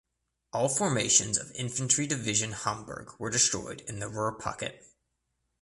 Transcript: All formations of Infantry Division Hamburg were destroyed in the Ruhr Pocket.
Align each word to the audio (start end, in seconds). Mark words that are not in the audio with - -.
All 0.51 0.67
formations 0.67 1.37
of 1.37 1.51
Infantry 1.51 2.07
Division 2.07 2.53
Hamburg 2.53 3.13
were 3.19 3.29
destroyed 3.29 3.81
in 3.81 3.99
the 3.99 4.09
Ruhr 4.09 4.31
Pocket. 4.31 4.83